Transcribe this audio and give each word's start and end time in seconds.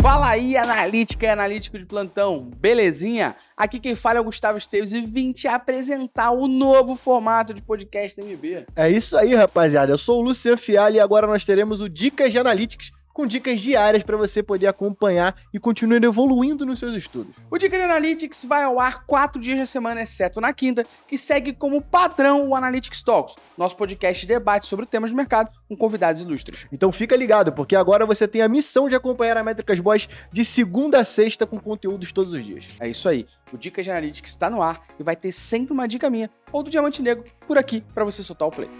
Fala 0.00 0.28
aí, 0.28 0.56
analítica 0.56 1.26
e 1.26 1.28
analítico 1.28 1.78
de 1.78 1.84
plantão, 1.84 2.50
belezinha? 2.56 3.34
Aqui 3.56 3.80
quem 3.80 3.96
fala 3.96 4.18
é 4.18 4.20
o 4.20 4.24
Gustavo 4.24 4.56
Esteves 4.56 4.92
e 4.92 5.00
vim 5.00 5.32
te 5.32 5.48
apresentar 5.48 6.30
o 6.30 6.46
novo 6.46 6.94
formato 6.94 7.52
de 7.52 7.60
podcast 7.60 8.18
MB. 8.20 8.66
É 8.76 8.88
isso 8.88 9.16
aí, 9.16 9.34
rapaziada. 9.34 9.92
Eu 9.92 9.98
sou 9.98 10.20
o 10.20 10.22
Luciano 10.22 10.56
Fiali 10.56 10.96
e 10.96 11.00
agora 11.00 11.26
nós 11.26 11.44
teremos 11.44 11.80
o 11.80 11.88
Dicas 11.88 12.30
de 12.30 12.38
Analytics 12.38 12.92
com 13.18 13.26
dicas 13.26 13.60
diárias 13.60 14.04
para 14.04 14.16
você 14.16 14.44
poder 14.44 14.68
acompanhar 14.68 15.34
e 15.52 15.58
continuar 15.58 16.04
evoluindo 16.04 16.64
nos 16.64 16.78
seus 16.78 16.96
estudos. 16.96 17.34
O 17.50 17.58
Dica 17.58 17.76
de 17.76 17.82
Analytics 17.82 18.44
vai 18.44 18.62
ao 18.62 18.78
ar 18.78 19.04
quatro 19.06 19.42
dias 19.42 19.58
da 19.58 19.66
semana, 19.66 20.02
exceto 20.02 20.40
na 20.40 20.52
quinta, 20.52 20.84
que 21.08 21.18
segue 21.18 21.52
como 21.52 21.82
padrão 21.82 22.48
o 22.48 22.54
Analytics 22.54 23.02
Talks, 23.02 23.34
nosso 23.56 23.76
podcast 23.76 24.20
de 24.20 24.28
debate 24.28 24.68
sobre 24.68 24.86
temas 24.86 25.10
de 25.10 25.16
mercado 25.16 25.50
com 25.68 25.76
convidados 25.76 26.22
ilustres. 26.22 26.68
Então 26.70 26.92
fica 26.92 27.16
ligado, 27.16 27.52
porque 27.52 27.74
agora 27.74 28.06
você 28.06 28.28
tem 28.28 28.40
a 28.40 28.48
missão 28.48 28.88
de 28.88 28.94
acompanhar 28.94 29.36
a 29.36 29.42
Métricas 29.42 29.80
Boys 29.80 30.08
de 30.30 30.44
segunda 30.44 31.00
a 31.00 31.04
sexta 31.04 31.44
com 31.44 31.58
conteúdos 31.58 32.12
todos 32.12 32.32
os 32.32 32.46
dias. 32.46 32.68
É 32.78 32.88
isso 32.88 33.08
aí. 33.08 33.26
O 33.52 33.58
Dica 33.58 33.82
de 33.82 33.90
Analytics 33.90 34.30
está 34.30 34.48
no 34.48 34.62
ar 34.62 34.80
e 34.96 35.02
vai 35.02 35.16
ter 35.16 35.32
sempre 35.32 35.72
uma 35.72 35.88
dica 35.88 36.08
minha 36.08 36.30
ou 36.52 36.62
do 36.62 36.70
Diamante 36.70 37.02
Negro 37.02 37.24
por 37.48 37.58
aqui 37.58 37.82
para 37.92 38.04
você 38.04 38.22
soltar 38.22 38.46
o 38.46 38.52
play. 38.52 38.70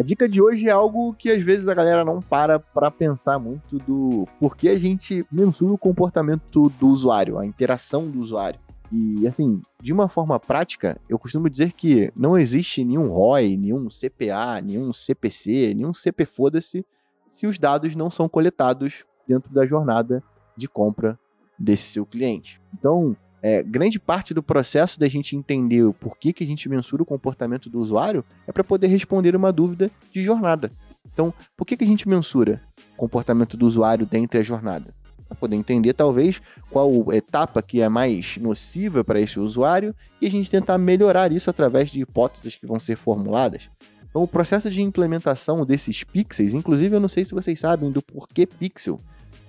A 0.00 0.02
dica 0.02 0.26
de 0.26 0.40
hoje 0.40 0.66
é 0.66 0.70
algo 0.70 1.12
que 1.12 1.30
às 1.30 1.42
vezes 1.42 1.68
a 1.68 1.74
galera 1.74 2.06
não 2.06 2.22
para 2.22 2.58
para 2.58 2.90
pensar 2.90 3.38
muito 3.38 3.78
do 3.80 4.26
porquê 4.40 4.70
a 4.70 4.78
gente 4.78 5.26
mensura 5.30 5.74
o 5.74 5.78
comportamento 5.78 6.70
do 6.80 6.88
usuário, 6.88 7.38
a 7.38 7.44
interação 7.44 8.10
do 8.10 8.18
usuário. 8.18 8.58
E 8.90 9.28
assim, 9.28 9.60
de 9.78 9.92
uma 9.92 10.08
forma 10.08 10.40
prática, 10.40 10.98
eu 11.06 11.18
costumo 11.18 11.50
dizer 11.50 11.74
que 11.74 12.10
não 12.16 12.38
existe 12.38 12.82
nenhum 12.82 13.08
ROI, 13.08 13.58
nenhum 13.58 13.88
CPA, 13.88 14.62
nenhum 14.64 14.90
CPC, 14.90 15.74
nenhum 15.74 15.92
CP 15.92 16.24
foda-se 16.24 16.82
se 17.28 17.46
os 17.46 17.58
dados 17.58 17.94
não 17.94 18.10
são 18.10 18.26
coletados 18.26 19.04
dentro 19.28 19.52
da 19.52 19.66
jornada 19.66 20.22
de 20.56 20.66
compra 20.66 21.18
desse 21.58 21.92
seu 21.92 22.06
cliente. 22.06 22.58
Então, 22.72 23.14
é, 23.42 23.62
grande 23.62 23.98
parte 23.98 24.34
do 24.34 24.42
processo 24.42 24.98
da 25.00 25.08
gente 25.08 25.36
entender 25.36 25.82
o 25.82 25.94
porquê 25.94 26.32
que 26.32 26.44
a 26.44 26.46
gente 26.46 26.68
mensura 26.68 27.02
o 27.02 27.06
comportamento 27.06 27.70
do 27.70 27.80
usuário 27.80 28.24
é 28.46 28.52
para 28.52 28.64
poder 28.64 28.88
responder 28.88 29.34
uma 29.34 29.52
dúvida 29.52 29.90
de 30.12 30.22
jornada. 30.22 30.70
Então, 31.12 31.32
por 31.56 31.66
que, 31.66 31.76
que 31.76 31.84
a 31.84 31.86
gente 31.86 32.08
mensura 32.08 32.62
o 32.94 32.96
comportamento 32.96 33.56
do 33.56 33.66
usuário 33.66 34.06
dentro 34.06 34.38
da 34.38 34.42
jornada? 34.42 34.94
Para 35.26 35.36
poder 35.36 35.56
entender, 35.56 35.92
talvez, 35.92 36.42
qual 36.70 37.12
etapa 37.12 37.62
que 37.62 37.80
é 37.80 37.88
mais 37.88 38.36
nociva 38.36 39.04
para 39.04 39.20
esse 39.20 39.38
usuário 39.38 39.94
e 40.20 40.26
a 40.26 40.30
gente 40.30 40.50
tentar 40.50 40.76
melhorar 40.76 41.32
isso 41.32 41.48
através 41.48 41.90
de 41.90 42.00
hipóteses 42.00 42.56
que 42.56 42.66
vão 42.66 42.78
ser 42.78 42.96
formuladas. 42.96 43.70
Então, 44.08 44.22
o 44.22 44.28
processo 44.28 44.68
de 44.68 44.82
implementação 44.82 45.64
desses 45.64 46.02
pixels, 46.02 46.52
inclusive 46.52 46.96
eu 46.96 47.00
não 47.00 47.08
sei 47.08 47.24
se 47.24 47.32
vocês 47.32 47.60
sabem 47.60 47.92
do 47.92 48.02
porquê 48.02 48.44
pixel, 48.44 49.00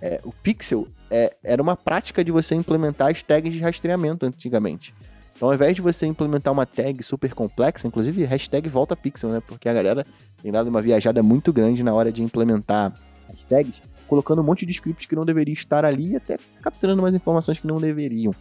é, 0.02 0.20
o 0.24 0.32
pixel 0.32 0.88
é, 1.10 1.36
era 1.44 1.62
uma 1.62 1.76
prática 1.76 2.24
de 2.24 2.32
você 2.32 2.56
implementar 2.56 3.12
as 3.12 3.22
tags 3.22 3.54
de 3.54 3.60
rastreamento 3.60 4.26
antigamente. 4.26 4.94
Então, 5.36 5.50
ao 5.50 5.56
invés 5.56 5.76
de 5.76 5.82
você 5.82 6.06
implementar 6.06 6.54
uma 6.54 6.66
tag 6.66 7.02
super 7.04 7.34
complexa, 7.34 7.88
inclusive 7.88 8.24
hashtag 8.26 8.70
volta 8.70 8.96
pixel, 8.96 9.32
né? 9.32 9.42
Porque 9.46 9.68
a 9.68 9.74
galera 9.74 10.06
tem 10.42 10.52
dado 10.52 10.68
uma 10.68 10.82
viajada 10.82 11.24
muito 11.24 11.52
grande 11.52 11.84
na 11.84 11.94
hora 11.94 12.12
de 12.12 12.22
implementar 12.22 12.94
as 13.28 13.44
tags, 13.46 13.82
colocando 14.08 14.42
um 14.42 14.46
monte 14.46 14.66
de 14.66 14.72
scripts 14.72 15.06
que 15.06 15.16
não 15.16 15.26
deveriam 15.26 15.54
estar 15.54 15.86
ali 15.86 16.12
e 16.12 16.16
até 16.16 16.38
capturando 16.62 17.02
mais 17.02 17.16
informações 17.16 17.58
que 17.58 17.66
não 17.66 17.78
deveriam. 17.78 18.34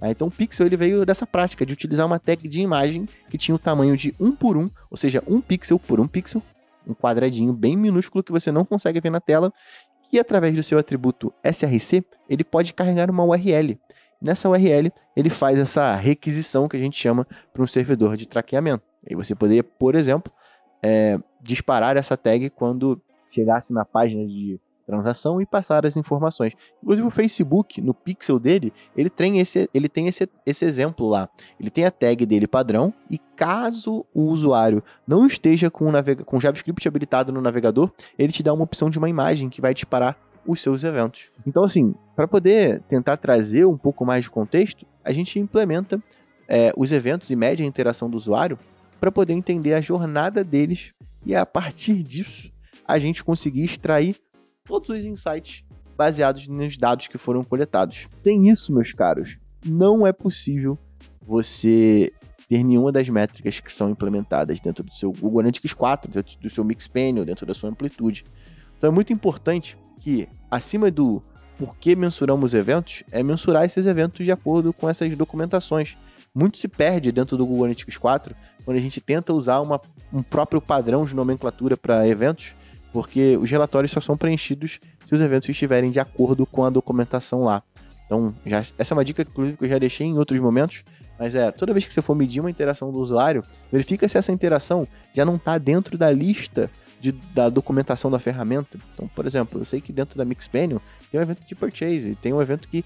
Tá? 0.00 0.10
Então 0.10 0.28
o 0.28 0.30
pixel 0.30 0.66
ele 0.66 0.76
veio 0.76 1.04
dessa 1.04 1.26
prática 1.26 1.66
de 1.66 1.72
utilizar 1.72 2.06
uma 2.06 2.18
tag 2.18 2.48
de 2.48 2.60
imagem 2.60 3.06
que 3.28 3.38
tinha 3.38 3.54
o 3.54 3.58
tamanho 3.58 3.96
de 3.96 4.14
1 4.18 4.32
por 4.32 4.56
1, 4.56 4.70
ou 4.90 4.96
seja, 4.96 5.22
um 5.26 5.40
pixel 5.40 5.78
por 5.78 6.00
um 6.00 6.08
pixel, 6.08 6.42
um 6.86 6.94
quadradinho 6.94 7.52
bem 7.52 7.76
minúsculo 7.76 8.24
que 8.24 8.32
você 8.32 8.50
não 8.50 8.64
consegue 8.64 9.00
ver 9.00 9.10
na 9.10 9.20
tela, 9.20 9.52
e 10.12 10.18
através 10.18 10.54
do 10.54 10.62
seu 10.62 10.78
atributo 10.78 11.32
src, 11.44 12.04
ele 12.28 12.44
pode 12.44 12.72
carregar 12.72 13.10
uma 13.10 13.24
URL. 13.24 13.78
Nessa 14.20 14.48
URL, 14.48 14.92
ele 15.16 15.30
faz 15.30 15.58
essa 15.58 15.94
requisição 15.94 16.68
que 16.68 16.76
a 16.76 16.80
gente 16.80 16.98
chama 16.98 17.26
para 17.52 17.62
um 17.62 17.66
servidor 17.66 18.16
de 18.16 18.26
traqueamento. 18.26 18.82
E 19.08 19.14
você 19.14 19.34
poderia, 19.34 19.62
por 19.62 19.94
exemplo, 19.94 20.32
é, 20.82 21.18
disparar 21.40 21.96
essa 21.96 22.16
tag 22.16 22.50
quando 22.50 23.00
chegasse 23.30 23.72
na 23.72 23.84
página 23.84 24.26
de 24.26 24.60
transação 24.88 25.38
e 25.38 25.44
passar 25.44 25.84
as 25.84 25.98
informações. 25.98 26.54
Inclusive 26.82 27.06
o 27.06 27.10
Facebook, 27.10 27.82
no 27.82 27.92
pixel 27.92 28.38
dele, 28.38 28.72
ele 28.96 29.10
tem 29.10 29.38
esse, 29.38 29.68
ele 29.74 29.86
tem 29.86 30.08
esse, 30.08 30.26
esse 30.46 30.64
exemplo 30.64 31.06
lá. 31.06 31.28
Ele 31.60 31.68
tem 31.68 31.84
a 31.84 31.90
tag 31.90 32.24
dele 32.24 32.48
padrão 32.48 32.92
e 33.10 33.18
caso 33.36 34.06
o 34.14 34.22
usuário 34.22 34.82
não 35.06 35.26
esteja 35.26 35.70
com 35.70 35.84
o 35.84 35.92
navega 35.92 36.24
com 36.24 36.40
JavaScript 36.40 36.88
habilitado 36.88 37.30
no 37.30 37.42
navegador, 37.42 37.92
ele 38.18 38.32
te 38.32 38.42
dá 38.42 38.54
uma 38.54 38.64
opção 38.64 38.88
de 38.88 38.96
uma 38.96 39.10
imagem 39.10 39.50
que 39.50 39.60
vai 39.60 39.74
disparar 39.74 40.16
os 40.46 40.62
seus 40.62 40.82
eventos. 40.82 41.30
Então, 41.46 41.62
assim, 41.64 41.94
para 42.16 42.26
poder 42.26 42.80
tentar 42.88 43.18
trazer 43.18 43.66
um 43.66 43.76
pouco 43.76 44.06
mais 44.06 44.24
de 44.24 44.30
contexto, 44.30 44.86
a 45.04 45.12
gente 45.12 45.38
implementa 45.38 46.02
é, 46.48 46.72
os 46.74 46.92
eventos 46.92 47.28
e 47.28 47.36
mede 47.36 47.62
a 47.62 47.66
interação 47.66 48.08
do 48.08 48.16
usuário 48.16 48.58
para 48.98 49.12
poder 49.12 49.34
entender 49.34 49.74
a 49.74 49.82
jornada 49.82 50.42
deles 50.42 50.94
e 51.26 51.34
a 51.34 51.44
partir 51.44 52.02
disso 52.02 52.50
a 52.86 52.98
gente 52.98 53.22
conseguir 53.22 53.64
extrair 53.64 54.16
todos 54.68 54.90
os 54.90 55.04
insights 55.04 55.64
baseados 55.96 56.46
nos 56.46 56.76
dados 56.76 57.08
que 57.08 57.18
foram 57.18 57.42
coletados. 57.42 58.06
Tem 58.22 58.48
isso, 58.48 58.72
meus 58.72 58.92
caros, 58.92 59.38
não 59.66 60.06
é 60.06 60.12
possível 60.12 60.78
você 61.26 62.12
ter 62.48 62.62
nenhuma 62.62 62.92
das 62.92 63.08
métricas 63.08 63.58
que 63.58 63.72
são 63.72 63.90
implementadas 63.90 64.60
dentro 64.60 64.84
do 64.84 64.94
seu 64.94 65.10
Google 65.10 65.40
Analytics 65.40 65.72
4, 65.72 66.10
dentro 66.10 66.38
do 66.38 66.48
seu 66.48 66.62
Mixpanel, 66.62 67.24
dentro 67.24 67.44
da 67.44 67.54
sua 67.54 67.70
amplitude. 67.70 68.24
Então 68.76 68.90
é 68.90 68.92
muito 68.92 69.12
importante 69.12 69.76
que, 70.00 70.28
acima 70.50 70.90
do 70.90 71.22
por 71.58 71.76
que 71.76 71.96
mensuramos 71.96 72.54
eventos, 72.54 73.02
é 73.10 73.22
mensurar 73.22 73.64
esses 73.64 73.84
eventos 73.84 74.24
de 74.24 74.30
acordo 74.30 74.72
com 74.72 74.88
essas 74.88 75.14
documentações. 75.16 75.96
Muito 76.32 76.56
se 76.56 76.68
perde 76.68 77.10
dentro 77.10 77.36
do 77.36 77.44
Google 77.44 77.64
Analytics 77.64 77.96
4 77.96 78.34
quando 78.64 78.76
a 78.76 78.80
gente 78.80 79.00
tenta 79.00 79.32
usar 79.32 79.60
uma, 79.60 79.80
um 80.12 80.22
próprio 80.22 80.60
padrão 80.60 81.04
de 81.04 81.16
nomenclatura 81.16 81.76
para 81.76 82.06
eventos 82.06 82.54
porque 82.92 83.36
os 83.36 83.50
relatórios 83.50 83.90
só 83.90 84.00
são 84.00 84.16
preenchidos 84.16 84.80
se 85.04 85.14
os 85.14 85.20
eventos 85.20 85.48
estiverem 85.48 85.90
de 85.90 86.00
acordo 86.00 86.44
com 86.46 86.64
a 86.64 86.70
documentação 86.70 87.44
lá. 87.44 87.62
Então, 88.06 88.34
já, 88.46 88.58
essa 88.58 88.94
é 88.94 88.96
uma 88.96 89.04
dica 89.04 89.22
inclusive, 89.22 89.56
que 89.56 89.64
eu 89.64 89.68
já 89.68 89.78
deixei 89.78 90.06
em 90.06 90.16
outros 90.16 90.40
momentos, 90.40 90.82
mas 91.18 91.34
é, 91.34 91.50
toda 91.50 91.72
vez 91.72 91.84
que 91.84 91.92
você 91.92 92.00
for 92.00 92.14
medir 92.14 92.40
uma 92.40 92.50
interação 92.50 92.90
do 92.90 92.98
usuário, 92.98 93.44
verifica 93.70 94.08
se 94.08 94.16
essa 94.16 94.32
interação 94.32 94.88
já 95.12 95.24
não 95.24 95.36
está 95.36 95.58
dentro 95.58 95.98
da 95.98 96.10
lista 96.10 96.70
de, 97.00 97.12
da 97.12 97.48
documentação 97.48 98.10
da 98.10 98.18
ferramenta. 98.18 98.78
Então, 98.94 99.08
por 99.08 99.26
exemplo, 99.26 99.60
eu 99.60 99.64
sei 99.64 99.80
que 99.80 99.92
dentro 99.92 100.16
da 100.16 100.24
Mixpanel 100.24 100.80
tem 101.10 101.20
um 101.20 101.22
evento 101.22 101.46
de 101.46 101.54
purchase, 101.54 102.14
tem 102.16 102.32
um 102.32 102.40
evento 102.40 102.68
que 102.68 102.84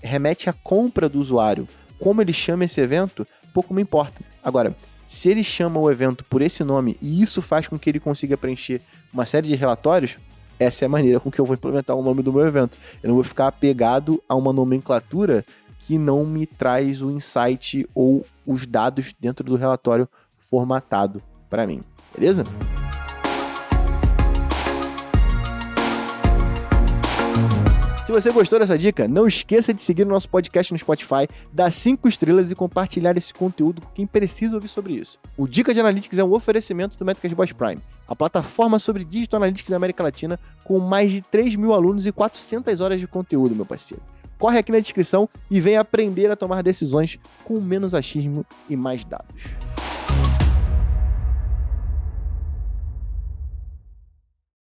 remete 0.00 0.48
à 0.48 0.52
compra 0.52 1.08
do 1.08 1.20
usuário. 1.20 1.66
Como 1.98 2.20
ele 2.20 2.32
chama 2.32 2.64
esse 2.64 2.80
evento, 2.80 3.26
pouco 3.52 3.72
me 3.72 3.82
importa. 3.82 4.22
Agora, 4.42 4.76
se 5.12 5.28
ele 5.28 5.44
chama 5.44 5.78
o 5.78 5.90
evento 5.90 6.24
por 6.24 6.40
esse 6.40 6.64
nome 6.64 6.96
e 7.00 7.22
isso 7.22 7.42
faz 7.42 7.68
com 7.68 7.78
que 7.78 7.90
ele 7.90 8.00
consiga 8.00 8.34
preencher 8.34 8.80
uma 9.12 9.26
série 9.26 9.46
de 9.46 9.54
relatórios, 9.54 10.16
essa 10.58 10.84
é 10.84 10.86
a 10.86 10.88
maneira 10.88 11.20
com 11.20 11.30
que 11.30 11.38
eu 11.38 11.44
vou 11.44 11.54
implementar 11.54 11.94
o 11.94 12.02
nome 12.02 12.22
do 12.22 12.32
meu 12.32 12.46
evento. 12.46 12.78
Eu 13.02 13.08
não 13.08 13.16
vou 13.16 13.22
ficar 13.22 13.46
apegado 13.46 14.22
a 14.26 14.34
uma 14.34 14.54
nomenclatura 14.54 15.44
que 15.80 15.98
não 15.98 16.24
me 16.24 16.46
traz 16.46 17.02
o 17.02 17.10
insight 17.10 17.86
ou 17.94 18.24
os 18.46 18.66
dados 18.66 19.14
dentro 19.20 19.44
do 19.44 19.54
relatório 19.54 20.08
formatado 20.38 21.22
para 21.50 21.66
mim. 21.66 21.82
Beleza? 22.16 22.44
Se 28.04 28.10
você 28.10 28.32
gostou 28.32 28.58
dessa 28.58 28.76
dica, 28.76 29.06
não 29.06 29.28
esqueça 29.28 29.72
de 29.72 29.80
seguir 29.80 30.02
o 30.02 30.08
nosso 30.08 30.28
podcast 30.28 30.72
no 30.72 30.78
Spotify, 30.78 31.28
dar 31.52 31.70
5 31.70 32.08
estrelas 32.08 32.50
e 32.50 32.54
compartilhar 32.54 33.16
esse 33.16 33.32
conteúdo 33.32 33.80
com 33.80 33.90
quem 33.92 34.08
precisa 34.08 34.56
ouvir 34.56 34.66
sobre 34.66 34.94
isso. 34.94 35.20
O 35.36 35.46
Dica 35.46 35.72
de 35.72 35.78
Analytics 35.78 36.18
é 36.18 36.24
um 36.24 36.32
oferecimento 36.32 36.98
do 36.98 37.04
Métricas 37.04 37.32
Boss 37.32 37.52
Prime, 37.52 37.80
a 38.08 38.16
plataforma 38.16 38.80
sobre 38.80 39.04
Digital 39.04 39.38
Analytics 39.38 39.70
da 39.70 39.76
América 39.76 40.02
Latina, 40.02 40.38
com 40.64 40.80
mais 40.80 41.12
de 41.12 41.20
3 41.20 41.54
mil 41.54 41.72
alunos 41.72 42.04
e 42.04 42.10
400 42.10 42.80
horas 42.80 43.00
de 43.00 43.06
conteúdo, 43.06 43.54
meu 43.54 43.64
parceiro. 43.64 44.02
Corre 44.36 44.58
aqui 44.58 44.72
na 44.72 44.80
descrição 44.80 45.28
e 45.48 45.60
venha 45.60 45.80
aprender 45.80 46.28
a 46.28 46.34
tomar 46.34 46.60
decisões 46.60 47.20
com 47.44 47.60
menos 47.60 47.94
achismo 47.94 48.44
e 48.68 48.74
mais 48.74 49.04
dados. 49.04 49.44